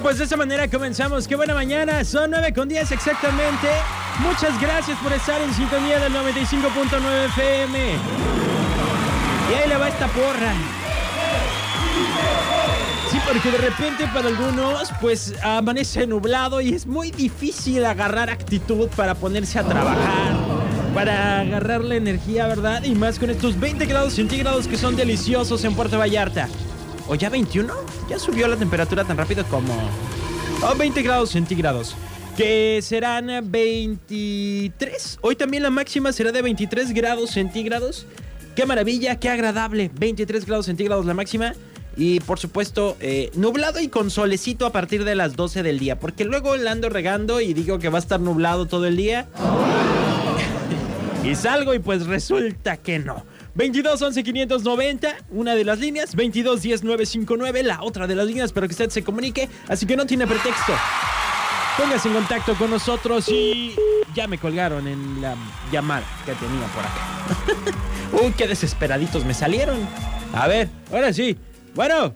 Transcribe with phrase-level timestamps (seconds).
[0.00, 1.28] pues de esa manera comenzamos.
[1.28, 2.04] Qué buena mañana.
[2.04, 3.68] Son 9 con 10 exactamente.
[4.20, 7.78] Muchas gracias por estar en sintonía del 95.9 FM.
[9.50, 10.52] Y ahí le va esta porra.
[13.10, 18.88] Sí, porque de repente para algunos pues amanece nublado y es muy difícil agarrar actitud
[18.96, 20.32] para ponerse a trabajar,
[20.94, 22.82] para agarrar la energía, ¿verdad?
[22.82, 26.48] Y más con estos 20 grados centígrados que son deliciosos en Puerto Vallarta.
[27.08, 27.72] ¿O ya 21?
[28.08, 29.74] Ya subió la temperatura tan rápido como...
[30.62, 31.94] Oh, 20 grados centígrados.
[32.36, 35.18] Que serán 23.
[35.20, 38.06] Hoy también la máxima será de 23 grados centígrados.
[38.56, 39.90] Qué maravilla, qué agradable.
[39.94, 41.54] 23 grados centígrados la máxima.
[41.96, 46.00] Y por supuesto, eh, nublado y con solecito a partir de las 12 del día.
[46.00, 49.28] Porque luego la ando regando y digo que va a estar nublado todo el día.
[51.24, 53.24] y salgo y pues resulta que no.
[53.54, 56.14] 22 11 590, una de las líneas.
[56.14, 59.48] 22 10 959, la otra de las líneas, pero que usted se comunique.
[59.68, 60.72] Así que no tiene pretexto.
[61.78, 63.74] Póngase en contacto con nosotros y
[64.14, 65.36] ya me colgaron en la
[65.72, 67.78] llamada que tenía por acá.
[68.24, 69.78] Uy, qué desesperaditos me salieron.
[70.32, 71.36] A ver, ahora sí.
[71.74, 72.14] Bueno.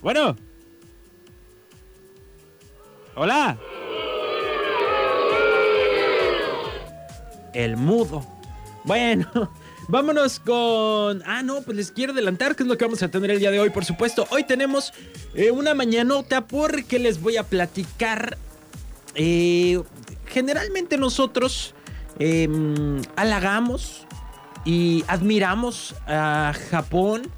[0.00, 0.36] Bueno.
[3.14, 3.56] Hola.
[7.52, 8.41] El mudo.
[8.84, 9.26] Bueno,
[9.88, 11.22] vámonos con...
[11.26, 13.50] Ah, no, pues les quiero adelantar qué es lo que vamos a tener el día
[13.50, 14.26] de hoy, por supuesto.
[14.30, 14.92] Hoy tenemos
[15.34, 18.36] eh, una mañanota porque les voy a platicar...
[19.14, 19.82] Eh,
[20.26, 21.74] generalmente nosotros
[22.18, 24.06] em, halagamos
[24.64, 27.30] y admiramos a Japón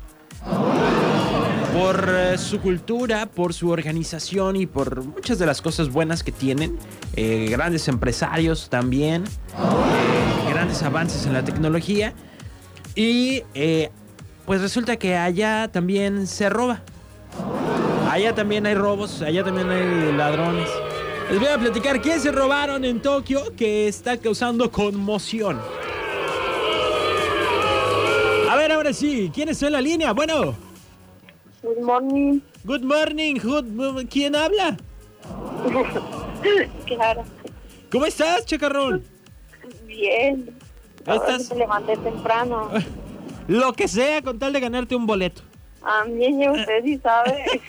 [1.73, 6.31] por eh, su cultura, por su organización y por muchas de las cosas buenas que
[6.31, 6.79] tienen.
[7.17, 9.25] grandes empresarios también
[10.65, 12.15] grandes avances en la tecnología.
[12.95, 13.91] Y eh,
[14.47, 16.81] pues resulta que allá también se roba.
[18.11, 20.71] Allá también hay robos, allá también hay ladrones.
[21.31, 25.61] Les voy a platicar qué se robaron en Tokio que está causando conmoción.
[28.51, 30.13] A ver, ahora sí, ¿quién está en la línea?
[30.13, 30.57] Bueno.
[31.63, 32.41] Good morning.
[32.65, 34.07] Good morning.
[34.07, 34.79] ¿Quién habla?
[37.91, 39.14] ¿Cómo estás, chacarrón?
[39.95, 40.59] Bien.
[41.07, 41.51] ¿Estás?
[41.51, 42.71] Me levanté temprano.
[43.49, 45.43] Lo que sea con tal de ganarte un boleto.
[45.83, 47.45] A mí, usted sí sabe.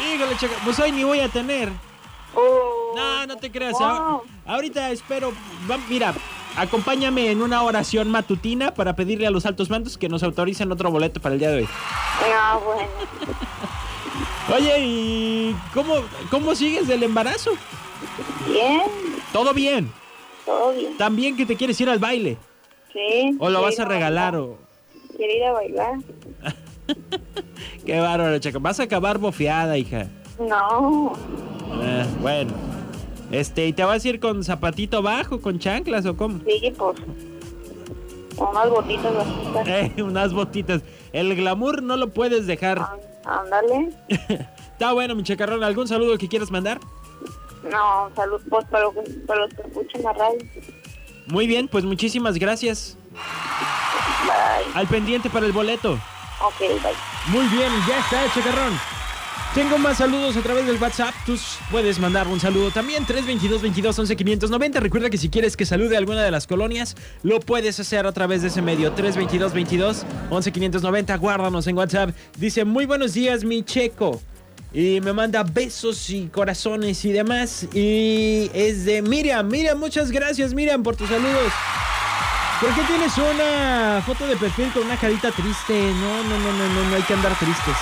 [0.00, 1.68] Híjole, chaca, pues hoy ni voy a tener.
[2.34, 3.76] Oh, no, no te creas.
[4.46, 5.34] Ahorita espero.
[5.90, 6.14] mira,
[6.56, 10.90] acompáñame en una oración matutina para pedirle a los altos mandos que nos autoricen otro
[10.90, 11.68] boleto para el día de hoy.
[12.34, 12.88] Ah, bueno.
[14.56, 15.96] Oye, ¿y cómo,
[16.30, 17.50] cómo sigues del embarazo?
[18.46, 18.82] Bien.
[19.30, 19.92] ¿Todo bien?
[20.48, 20.96] Todo bien.
[20.96, 22.36] ¿También que te quieres ir al baile?
[22.92, 23.36] Sí.
[23.38, 24.58] ¿O lo vas a regalar o...?
[25.16, 25.94] Quiero ir a bailar.
[27.86, 28.60] Qué bárbaro, chaco.
[28.60, 30.06] Vas a acabar bofeada, hija.
[30.38, 31.12] No.
[31.82, 32.52] Ah, bueno.
[33.30, 36.38] Este, ¿y te vas a ir con zapatito bajo, con chanclas o cómo?
[36.46, 36.96] Sí, pues.
[38.38, 39.12] Unas botitas
[39.66, 40.82] Eh, unas botitas.
[41.12, 42.80] El glamour no lo puedes dejar.
[43.24, 43.90] ándale.
[44.72, 45.64] Está bueno, mi chacarrón.
[45.64, 46.78] ¿Algún saludo que quieras mandar?
[47.70, 48.94] No, salud pues, para, los,
[49.26, 50.38] para los que escuchan la radio.
[51.26, 52.96] Muy bien, pues muchísimas gracias.
[53.12, 54.72] Bye.
[54.74, 55.98] Al pendiente para el boleto.
[56.42, 56.92] Ok, bye.
[57.28, 58.78] Muy bien, ya está, Chacarrón.
[59.54, 61.14] Tengo más saludos a través del WhatsApp.
[61.24, 61.34] Tú
[61.70, 63.04] puedes mandar un saludo también.
[63.06, 64.80] 322 22 11 590.
[64.80, 68.12] Recuerda que si quieres que salude a alguna de las colonias, lo puedes hacer a
[68.12, 68.92] través de ese medio.
[68.92, 71.16] 322 22 11 590.
[71.16, 72.10] Guárdanos en WhatsApp.
[72.36, 74.20] Dice: Muy buenos días, mi checo.
[74.72, 77.66] Y me manda besos y corazones y demás.
[77.72, 79.48] Y es de Miriam.
[79.48, 81.52] Miriam, muchas gracias, Miriam, por tus saludos.
[82.60, 85.72] ¿Por qué tienes una foto de perfil con una carita triste?
[85.72, 87.76] No, no, no, no, no, no hay que andar tristes.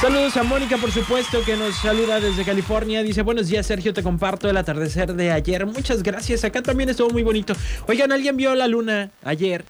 [0.00, 3.02] Saludos a Mónica, por supuesto, que nos saluda desde California.
[3.02, 5.66] Dice, buenos días, Sergio, te comparto el atardecer de ayer.
[5.66, 6.42] Muchas gracias.
[6.42, 7.54] Acá también estuvo muy bonito.
[7.86, 9.66] Oigan, ¿alguien vio la luna ayer?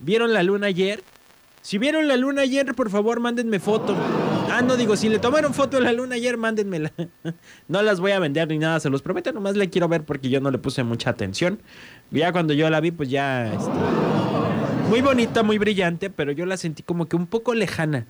[0.00, 1.04] ¿Vieron la luna ayer?
[1.62, 3.96] Si vieron la luna ayer, por favor, mándenme foto.
[4.62, 6.92] No digo, si le tomaron foto de la luna ayer, mándenmela.
[7.68, 10.28] no las voy a vender ni nada, se los prometo, nomás la quiero ver porque
[10.28, 11.60] yo no le puse mucha atención.
[12.10, 13.52] Ya cuando yo la vi, pues ya...
[13.52, 13.70] Este,
[14.88, 18.06] muy bonita, muy brillante, pero yo la sentí como que un poco lejana.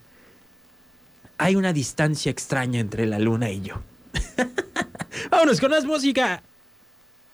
[1.37, 3.83] Hay una distancia extraña entre la luna y yo.
[5.31, 6.43] Vámonos con más música.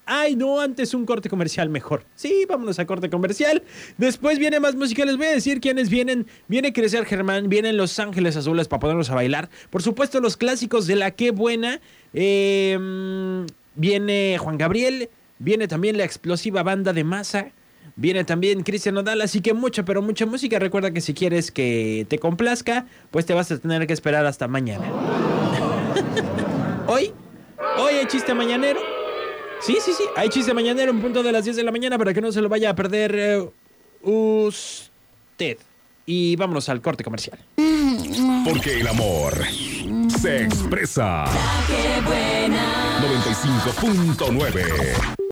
[0.05, 2.05] Ay, no, antes un corte comercial mejor.
[2.15, 3.63] Sí, vámonos a corte comercial.
[3.97, 5.03] Después viene más música.
[5.03, 6.27] Les voy a decir quiénes vienen.
[6.47, 9.49] Viene Crecer Germán, vienen Los Ángeles Azules para ponernos a bailar.
[9.71, 11.81] Por supuesto, los clásicos de la Qué Buena.
[12.13, 15.09] Em, viene Juan Gabriel.
[15.39, 17.51] Viene también la explosiva banda de masa.
[17.95, 20.59] Viene también Cristian Nodal, así que mucha, pero mucha música.
[20.59, 24.47] Recuerda que si quieres que te complazca, pues te vas a tener que esperar hasta
[24.47, 24.85] mañana.
[26.87, 27.11] hoy,
[27.77, 28.94] hoy hay chiste mañanero.
[29.61, 32.13] Sí, sí, sí, hay chiste mañanero en punto de las 10 de la mañana para
[32.13, 33.43] que no se lo vaya a perder eh,
[34.03, 35.57] usted.
[36.05, 37.39] Y vámonos al corte comercial.
[38.45, 39.33] Porque el amor
[40.21, 41.25] se expresa.
[43.01, 45.15] 95.9